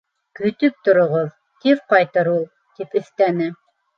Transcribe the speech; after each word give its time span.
—Көтөп 0.37 0.79
тороғоҙ, 0.87 1.27
тиҙ 1.65 1.83
ҡайтыр 1.93 2.31
ул,— 2.33 2.41
тип 2.79 2.99
өҫтәне. 3.03 3.53